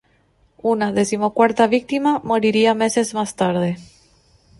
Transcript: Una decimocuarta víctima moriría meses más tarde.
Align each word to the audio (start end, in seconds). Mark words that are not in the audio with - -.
Una 0.63 0.91
decimocuarta 0.91 1.67
víctima 1.67 2.21
moriría 2.23 2.73
meses 2.73 3.13
más 3.13 3.35
tarde. 3.35 3.77